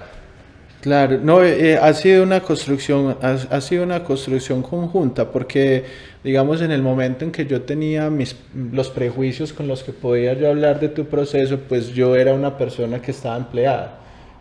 [0.82, 5.84] Claro, no, eh, ha sido una construcción, ha, ha, sido una construcción conjunta, porque,
[6.24, 8.36] digamos, en el momento en que yo tenía mis,
[8.72, 12.56] los prejuicios con los que podía yo hablar de tu proceso, pues yo era una
[12.56, 13.99] persona que estaba empleada.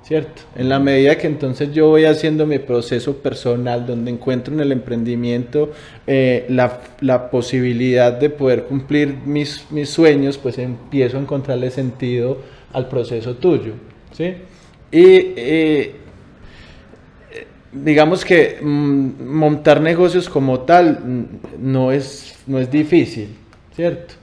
[0.09, 0.41] ¿Cierto?
[0.57, 4.73] En la medida que entonces yo voy haciendo mi proceso personal, donde encuentro en el
[4.73, 5.71] emprendimiento
[6.07, 12.39] eh, la, la, posibilidad de poder cumplir mis, mis, sueños, pues empiezo a encontrarle sentido
[12.73, 13.75] al proceso tuyo,
[14.13, 14.35] ¿sí?
[14.91, 15.05] Y
[15.37, 15.97] eh,
[17.71, 21.25] digamos que mm, montar negocios como tal mm,
[21.59, 23.29] no es, no es difícil,
[23.77, 24.15] ¿cierto?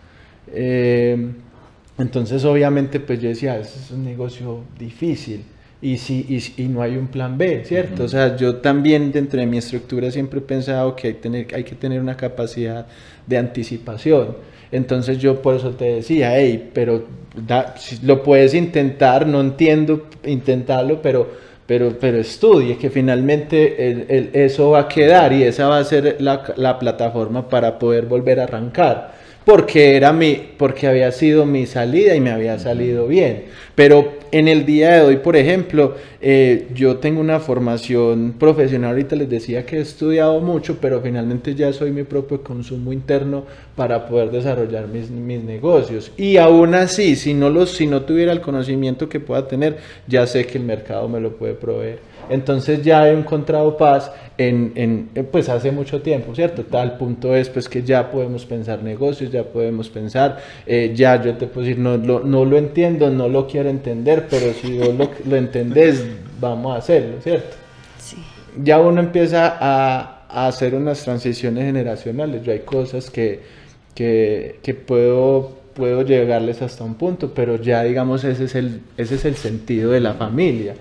[0.47, 1.27] Eh,
[1.99, 5.45] entonces obviamente pues yo decía, es un negocio difícil
[5.81, 7.93] y, si, y, y, no hay un plan B, ¿cierto?
[7.93, 8.05] Uh -huh.
[8.05, 11.63] O sea, yo también dentro de mi estructura siempre he pensado que hay, tener, hay
[11.63, 12.87] que tener una capacidad
[13.27, 14.37] de anticipación.
[14.71, 17.05] Entonces yo por eso te decía, hey, pero
[17.47, 21.27] da, lo puedes intentar, no entiendo intentarlo, pero,
[21.67, 25.83] pero, pero estudie, que finalmente el, el, eso va a quedar y esa va a
[25.83, 31.45] ser la, la plataforma para poder volver a arrancar porque era mi, porque había sido
[31.45, 33.45] mi salida y me había salido bien.
[33.75, 39.15] Pero en el día de hoy, por ejemplo, eh, yo tengo una formación profesional, ahorita
[39.15, 43.43] les decía que he estudiado mucho, pero finalmente ya soy mi propio consumo interno
[43.75, 46.11] para poder desarrollar mis, mis negocios.
[46.17, 49.77] Y aún así, si no, los, si no tuviera el conocimiento que pueda tener,
[50.07, 52.14] ya sé que el mercado me lo puede proveer.
[52.29, 56.63] Entonces ya he encontrado paz en, en, pues hace mucho tiempo, ¿cierto?
[56.63, 61.35] Tal punto es pues que ya podemos pensar negocios, ya podemos pensar, eh, ya yo
[61.35, 64.93] te puedo decir, no, lo, no lo entiendo, no lo quiero entender, pero si vos
[64.95, 66.05] lo, lo entendés,
[66.39, 67.55] vamos a hacerlo, ¿cierto?
[67.99, 68.17] Sí.
[68.63, 73.41] Ya uno empieza a, a hacer unas transiciones generacionales, yo hay cosas que,
[73.93, 79.15] que, que puedo puedo llegarles hasta un punto, pero ya digamos ese es el, ese
[79.15, 80.73] es el sentido de la familia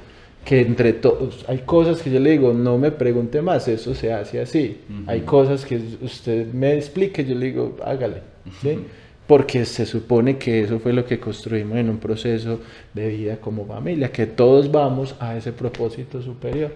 [0.44, 4.12] que entre todos, hay cosas que yo le digo, no me pregunte más, eso se
[4.12, 4.80] hace así.
[4.88, 5.04] Uh -huh.
[5.08, 8.22] Hay cosas que usted me explique, yo le digo, hágale.
[8.60, 8.68] ¿sí?
[8.68, 8.84] Uh -huh.
[9.26, 12.60] porque se supone que eso fue lo que construimos en un proceso
[12.92, 16.72] de vida como familia, que todos vamos a ese propósito superior.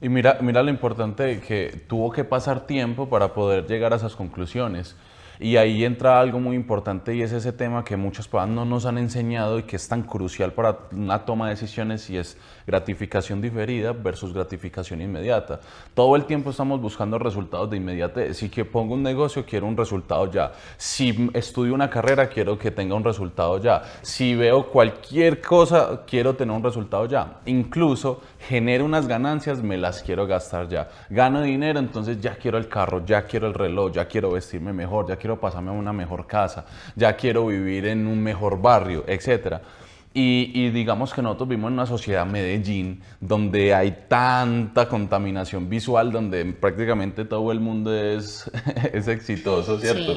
[0.00, 4.14] Y mira, mira lo importante que tuvo que pasar tiempo para poder llegar a esas
[4.14, 4.94] conclusiones.
[5.42, 8.84] Y ahí entra algo muy importante y es ese tema que muchos padres no nos
[8.84, 13.40] han enseñado y que es tan crucial para una toma de decisiones y es gratificación
[13.40, 15.60] diferida versus gratificación inmediata.
[15.94, 18.36] Todo el tiempo estamos buscando resultados de inmediatez.
[18.36, 20.52] Si que pongo un negocio, quiero un resultado ya.
[20.76, 23.82] Si estudio una carrera, quiero que tenga un resultado ya.
[24.02, 27.40] Si veo cualquier cosa, quiero tener un resultado ya.
[27.46, 30.88] Incluso genero unas ganancias, me las quiero gastar ya.
[31.08, 35.08] Gano dinero, entonces ya quiero el carro, ya quiero el reloj, ya quiero vestirme mejor,
[35.08, 36.64] ya quiero pasarme a una mejor casa,
[36.96, 39.58] ya quiero vivir en un mejor barrio, etc.
[40.12, 46.44] Y, digamos que nosotros vivimos en una sociedad Medellín donde hay tanta contaminación visual, donde
[46.46, 48.50] prácticamente todo el mundo es,
[48.92, 50.16] es exitoso, ¿cierto?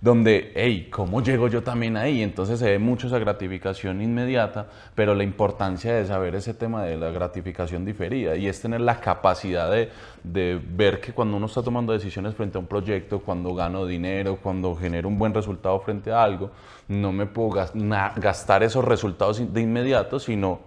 [0.00, 2.22] Donde, hey, ¿cómo llego yo también ahí?
[2.22, 6.96] Entonces se ve mucho esa gratificación inmediata, pero la importancia de saber ese tema de
[6.96, 9.90] la gratificación diferida y es tener la capacidad de,
[10.22, 14.38] de ver que cuando uno está tomando decisiones frente a un proyecto, cuando gano dinero,
[14.42, 16.50] cuando genero un buen resultado frente a algo,
[16.86, 20.60] no me puedo gastar esos resultados de inmediato, sino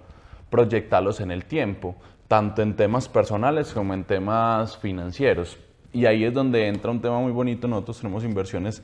[0.49, 1.95] proyectarlos en el tiempo,
[2.27, 5.57] tanto en temas personales como en temas financieros.
[5.93, 7.67] Y ahí es donde entra un tema muy bonito.
[7.67, 8.81] Nosotros tenemos inversiones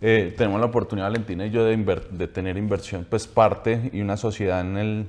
[0.00, 1.76] eh, tenemos la oportunidad, Valentina y yo, de,
[2.10, 5.06] de, tener inversión, pues parte y una sociedad en el,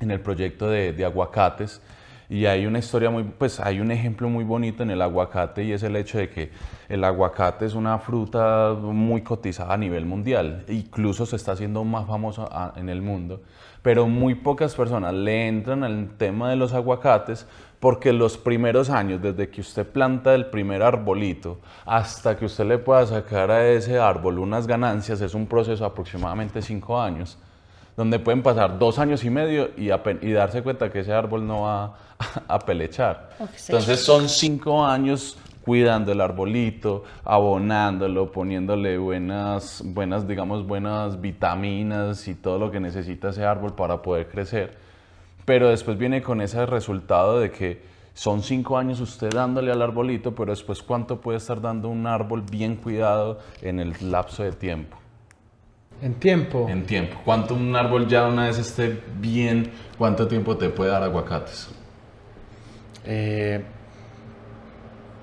[0.00, 1.80] en el proyecto de, de, aguacates.
[2.28, 5.70] Y hay una historia muy, pues hay un ejemplo muy bonito en el aguacate y
[5.70, 6.50] es el hecho de que
[6.88, 10.64] el aguacate es una fruta muy cotizada a nivel mundial.
[10.68, 13.42] Incluso se está haciendo más famoso en el mundo.
[13.82, 17.46] Pero muy pocas personas le entran al tema de los aguacates
[17.80, 22.78] porque los primeros años, desde que usted planta el primer arbolito hasta que usted le
[22.78, 27.38] pueda sacar a ese árbol unas ganancias, es un proceso de aproximadamente cinco años,
[27.96, 29.90] donde pueden pasar dos años y medio y,
[30.22, 31.96] y darse cuenta que ese árbol no va
[32.48, 33.30] a, pelechar.
[33.38, 42.36] Entonces son cinco años cuidando el arbolito, abonándolo, poniéndole buenas, buenas, digamos, buenas vitaminas y
[42.36, 44.85] todo lo que necesita ese árbol para poder crecer
[45.46, 47.80] pero después viene con ese resultado de que
[48.12, 52.42] son cinco años usted dándole al arbolito, pero después cuánto puede estar dando un árbol
[52.42, 54.98] bien cuidado en el lapso de tiempo.
[56.02, 56.66] En tiempo.
[56.68, 57.18] En tiempo.
[57.24, 61.70] ¿Cuánto un árbol ya una vez esté bien, cuánto tiempo te puede dar aguacates?
[63.04, 63.62] Eh,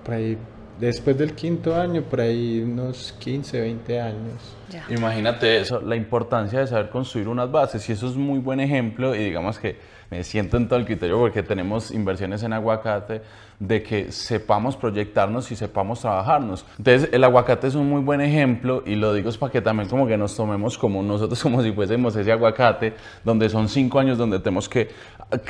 [0.03, 0.37] por ahí,
[0.79, 4.55] después del quinto año, por ahí unos 15, 20 años.
[4.89, 7.87] Imagínate eso, la importancia de saber construir unas bases.
[7.89, 9.15] Y eso es muy buen ejemplo.
[9.15, 9.77] Y digamos que
[10.13, 13.23] me siento en todo el criterio porque tenemos inversiones en aguacate,
[13.59, 16.65] de que sepamos proyectarnos y sepamos trabajarnos.
[16.77, 19.89] Entonces, el aguacate es un muy buen ejemplo y lo digo es para que también
[19.89, 24.19] como que nos tomemos como nosotros como si fuésemos ese aguacate, donde son cinco años
[24.19, 24.89] donde tenemos que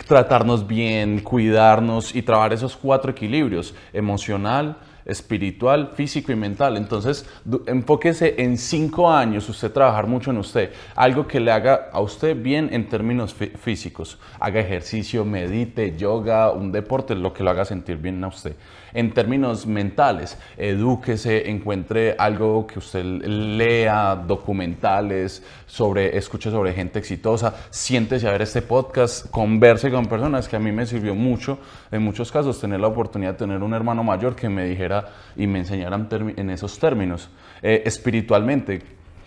[0.07, 6.77] tratarnos bien, cuidarnos y trabajar esos cuatro equilibrios, emocional, espiritual, físico y mental.
[6.77, 7.25] Entonces,
[7.67, 12.35] enfóquese en cinco años usted trabajar mucho en usted, algo que le haga a usted
[12.41, 14.19] bien en términos físicos.
[14.39, 18.55] Haga ejercicio, medite, yoga, un deporte, lo que lo haga sentir bien a usted
[18.93, 20.37] en términos mentales.
[20.57, 28.43] Edúquese, encuentre algo que usted lea, documentales, sobre, escuche sobre gente exitosa, siéntese a ver
[28.43, 31.57] este podcast, converse con personas que a mí me sirvió mucho,
[31.91, 34.92] en muchos casos, tener la oportunidad de tener un hermano mayor que me dijera
[35.35, 37.29] y me enseñara en esos términos.
[37.61, 38.81] Eh, espiritualmente,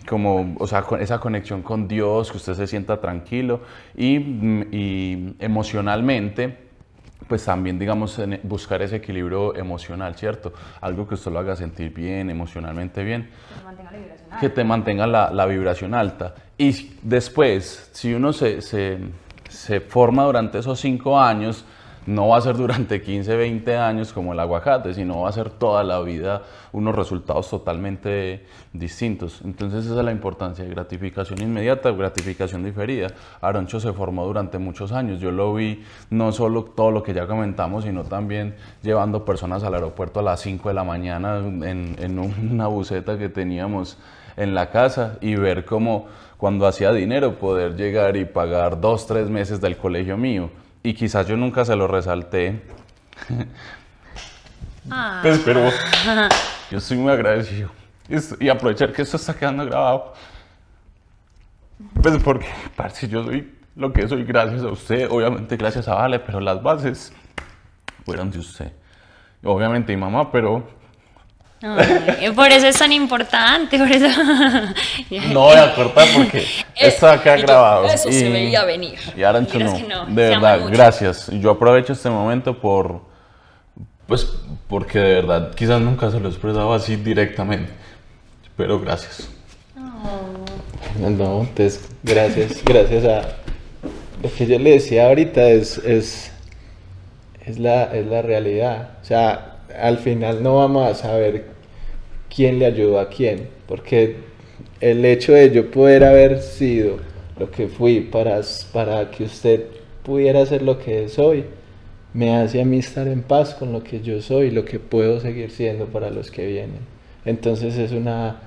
[0.07, 3.61] como, o sea, con esa conexión con Dios, que usted se sienta tranquilo
[3.95, 4.17] y,
[4.71, 6.67] y emocionalmente
[7.27, 10.53] pues también, digamos, buscar ese equilibrio emocional, ¿cierto?
[10.79, 13.29] Algo que usted lo haga sentir bien, emocionalmente bien.
[14.39, 16.35] Que te mantenga la, la vibración alta.
[16.57, 18.99] Y después, si uno se, se,
[19.49, 21.65] se forma durante esos cinco años,
[22.07, 25.51] no va a ser durante 15, 20 años como el aguacate, sino va a ser
[25.51, 26.41] toda la vida
[26.71, 29.41] unos resultados totalmente distintos.
[29.43, 33.07] Entonces esa es la importancia de gratificación inmediata, gratificación diferida.
[33.41, 35.19] Aroncho se formó durante muchos años.
[35.19, 39.75] Yo lo vi no solo todo lo que ya comentamos, sino también llevando personas al
[39.75, 43.97] aeropuerto a las 5 de la mañana en, en una buceta que teníamos
[44.37, 46.05] en la casa y ver cómo
[46.37, 50.49] cuando hacía dinero poder llegar y pagar dos, tres meses del colegio mío
[50.87, 52.61] y quizás yo nunca se lo resalté.
[54.89, 55.19] Ah.
[55.21, 55.69] Pues, pero
[56.71, 57.69] yo estoy muy agradecido.
[58.39, 60.13] Y aprovechar que esto está quedando grabado.
[62.01, 66.19] Pues porque, parce, yo soy lo que soy gracias a usted, obviamente gracias a Vale,
[66.19, 67.11] pero las bases
[68.05, 68.71] fueron de usted.
[69.43, 70.65] Obviamente mi mamá, pero
[71.61, 74.07] Ay, por eso es tan importante, por eso.
[75.31, 76.45] No voy a cortar porque
[76.75, 77.85] esto acá Y grabado.
[77.85, 78.99] Eso se veía venir.
[79.15, 79.79] Y Arancho no.
[79.79, 81.29] no, De verdad, gracias.
[81.31, 83.01] Yo aprovecho este momento por.
[84.05, 84.25] Pues
[84.67, 87.71] porque de verdad quizás nunca se lo he expresado así directamente.
[88.55, 89.29] Pero gracias.
[90.99, 93.21] No, entonces, gracias, gracias a
[94.21, 96.31] lo que yo le decía ahorita es, es,
[97.45, 98.91] es, la, es la realidad.
[99.01, 101.45] O sea, al final no vamos a saber
[102.33, 104.15] quién le ayudó a quién, porque
[104.81, 106.97] el hecho de yo poder haber sido
[107.39, 108.41] lo que fui para,
[108.73, 109.65] para que usted
[110.03, 111.45] pudiera ser lo que es hoy,
[112.13, 115.19] me hace a mí estar en paz con lo que yo soy, lo que puedo
[115.19, 116.79] seguir siendo para los que vienen.
[117.25, 118.41] Entonces es una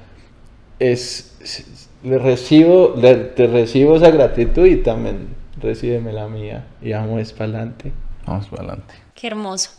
[0.78, 5.28] es, es- le recibo, le- te recibo esa gratitud y también
[5.60, 7.92] recíbeme la mía y vamos para adelante.
[8.26, 8.94] Vamos para adelante.
[9.14, 9.70] Qué hermoso.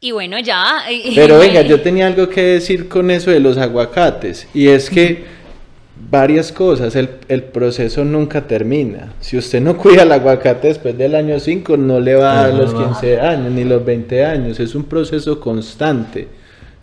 [0.00, 0.64] Y bueno, ya.
[1.14, 5.24] Pero venga, yo tenía algo que decir con eso de los aguacates y es que
[6.10, 9.14] varias cosas, el, el proceso nunca termina.
[9.20, 12.54] Si usted no cuida el aguacate después del año 5, no le va a dar
[12.54, 12.88] los verdad.
[13.00, 16.28] 15 años ni los 20 años, es un proceso constante,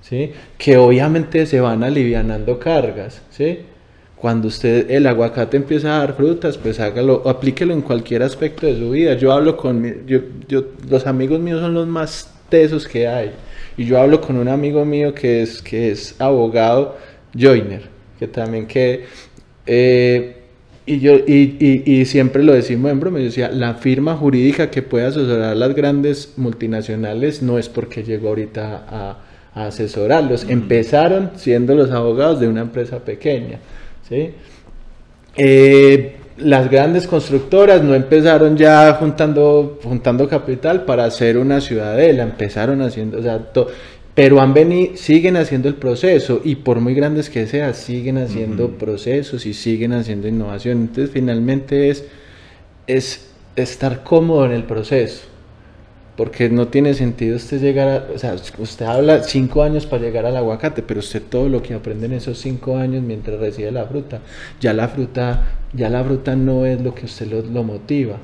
[0.02, 0.32] ¿sí?
[0.58, 3.60] Que obviamente se van alivianando cargas, ¿sí?
[4.16, 8.78] Cuando usted el aguacate empieza a dar frutas, pues hágalo, aplíquelo en cualquier aspecto de
[8.78, 9.14] su vida.
[9.16, 13.32] Yo hablo con mi- yo, yo, los amigos míos son los más tesos que hay.
[13.78, 16.96] Y yo hablo con un amigo mío que es, que es abogado,
[17.36, 17.82] Joiner,
[18.20, 19.06] que también que
[19.66, 20.38] eh,
[20.86, 24.70] y yo y, y- y siempre lo decimos en broma, yo decía, la firma jurídica
[24.70, 29.18] que puede asesorar las grandes multinacionales no es porque llegó ahorita a,
[29.56, 30.46] a asesorarlos.
[30.50, 33.58] Empezaron siendo los abogados de una empresa pequeña.
[34.08, 34.32] ¿sí?
[35.36, 42.82] Eh, las grandes constructoras no empezaron ya juntando, juntando capital para hacer una ciudadela, empezaron
[42.82, 43.68] haciendo, o sea, to-
[44.16, 48.70] pero han venido, siguen haciendo el proceso y por muy grandes que sea, siguen haciendo
[48.78, 50.82] procesos y siguen haciendo innovación.
[50.82, 52.06] Entonces, finalmente es,
[52.88, 55.33] es estar cómodo en el proceso.
[56.16, 60.26] Porque no tiene sentido usted llegar a, o sea, usted habla cinco años para llegar
[60.28, 63.86] al aguacate, pero usted todo lo que aprende en esos cinco años mientras recibe la
[63.86, 64.20] fruta,
[64.62, 68.18] ya la fruta, ya la fruta no es lo que usted lo, lo motiva.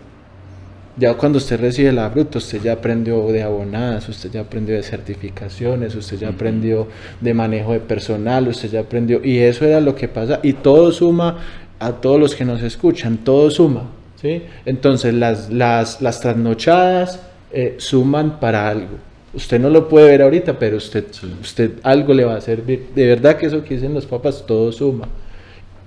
[0.98, 4.84] Ya cuando usted recibe la fruta, usted ya aprendió de abonadas, usted ya aprendió de
[4.84, 6.88] certificaciones, usted ya aprendió
[7.22, 10.92] de manejo de personal, usted ya aprendió, y eso era lo que pasa, y todo
[10.92, 11.38] suma
[11.80, 13.84] a todos los que nos escuchan, todo suma,
[14.22, 14.44] ¿sí?
[14.66, 17.22] Entonces las, las, las trasnochadas
[17.52, 18.98] eh, suman para algo.
[19.34, 21.06] Usted no lo puede ver ahorita, pero usted,
[21.42, 22.88] usted algo le va a servir.
[22.96, 25.08] De verdad que eso que dicen los papás, todo suma.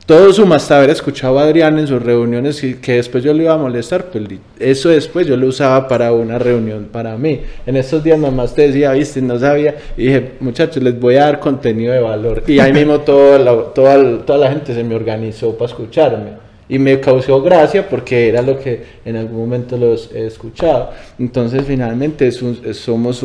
[0.07, 3.45] Todo suma hasta haber escuchado a Adrián en sus reuniones y que después yo le
[3.45, 4.25] iba a molestar, pues
[4.59, 7.41] eso después yo lo usaba para una reunión para mí.
[7.65, 11.27] En estos días nomás te decía, viste, no sabía, y dije, muchachos, les voy a
[11.27, 12.43] dar contenido de valor.
[12.49, 16.52] Y ahí mismo toda la, toda, toda la gente se me organizó para escucharme.
[16.73, 20.89] Y me causó gracia porque era lo que en algún momento los he escuchado.
[21.19, 23.23] Entonces finalmente somos,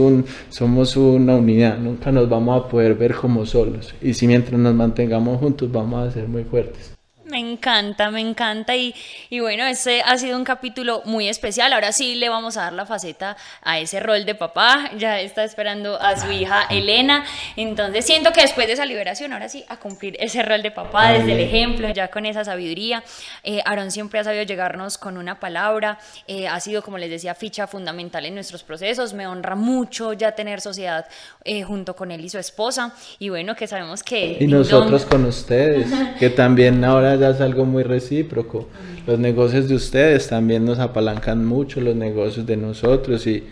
[0.50, 3.96] somos una unidad, nunca nos vamos a poder ver como solos.
[4.02, 6.97] Y si mientras nos mantengamos juntos vamos a ser muy fuertes.
[7.30, 8.96] Me encanta, me encanta y,
[9.30, 11.74] y bueno, este ha sido un capítulo muy especial.
[11.74, 14.92] Ahora sí le vamos a dar la faceta a ese rol de papá.
[14.98, 17.26] Ya está esperando a su hija Elena.
[17.58, 21.12] Entonces siento que después de esa liberación, ahora sí, a cumplir ese rol de papá
[21.12, 23.04] desde el ejemplo, ya con esa sabiduría.
[23.44, 26.00] Eh, Aarón siempre ha sabido llegarnos con una palabra.
[26.28, 29.14] eh, ha sido, como les decía, ficha fundamental en nuestros procesos.
[29.14, 31.06] Me honra mucho ya tener sociedad
[31.44, 32.94] eh, junto con él y su esposa.
[33.20, 34.38] Y bueno, que sabemos que...
[34.40, 38.68] Y nosotros con ustedes, que también ahora ya es algo muy recíproco.
[39.06, 43.44] Los negocios de ustedes también nos apalancan mucho, los negocios de nosotros y,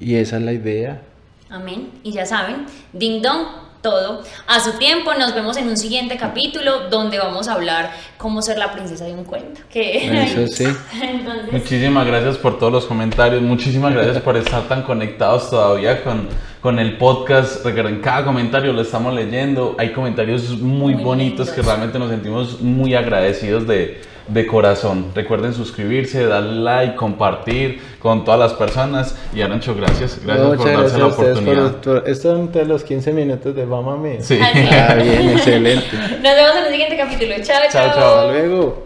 [0.00, 1.02] y esa es la idea.
[1.50, 1.90] Amén.
[2.02, 3.46] Y ya saben, ding dong,
[3.88, 5.14] todo a su tiempo.
[5.14, 9.14] Nos vemos en un siguiente capítulo donde vamos a hablar cómo ser la princesa de
[9.14, 9.60] un cuento.
[9.70, 10.24] Que...
[10.24, 10.64] Eso sí.
[11.02, 16.28] Entonces, Muchísimas gracias por todos los comentarios, muchísimas gracias por estar tan conectados todavía con,
[16.60, 17.64] con el podcast.
[17.64, 19.74] Recuerden, cada comentario lo estamos leyendo.
[19.78, 21.50] Hay comentarios muy, Muy bonitos lindos.
[21.50, 25.06] que realmente nos sentimos muy agradecidos de, de corazón.
[25.14, 29.16] Recuerden suscribirse, darle like, compartir con todas las personas.
[29.34, 30.20] Y Arancho, gracias.
[30.24, 31.72] Gracias por darse gracias la oportunidad.
[31.80, 34.18] por, por- son todos los 15 minutos de Mamá Mía.
[34.20, 34.38] Sí.
[34.42, 35.86] Ah, bien, excelente.
[35.96, 37.34] nos vemos en el siguiente capítulo.
[37.42, 37.94] Chao, Chao, chao.
[37.94, 38.18] chao.
[38.20, 38.84] Hasta luego.